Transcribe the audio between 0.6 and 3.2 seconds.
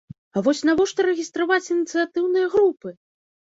навошта рэгістраваць ініцыятыўныя групы!?